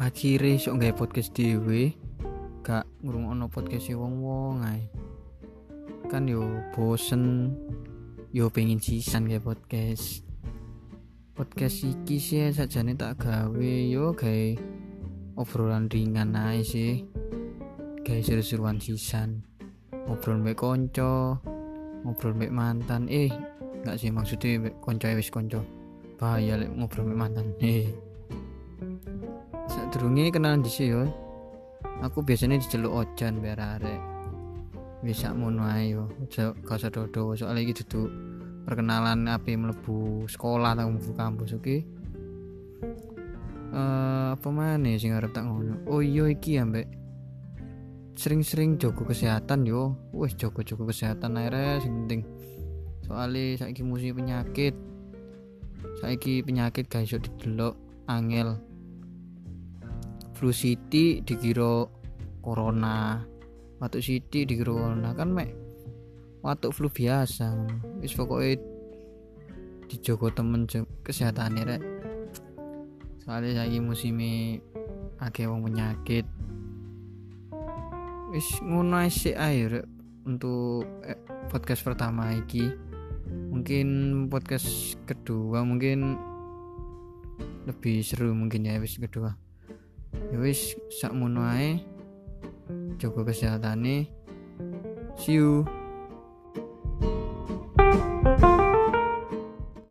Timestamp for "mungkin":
83.28-83.88, 85.64-86.16, 88.32-88.64